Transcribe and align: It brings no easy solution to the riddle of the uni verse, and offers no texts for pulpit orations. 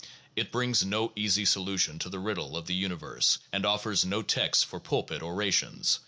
It 0.35 0.51
brings 0.51 0.83
no 0.83 1.13
easy 1.15 1.45
solution 1.45 1.99
to 1.99 2.09
the 2.09 2.17
riddle 2.17 2.57
of 2.57 2.65
the 2.65 2.73
uni 2.73 2.95
verse, 2.95 3.37
and 3.53 3.67
offers 3.67 4.03
no 4.03 4.23
texts 4.23 4.63
for 4.63 4.79
pulpit 4.79 5.21
orations. 5.21 5.99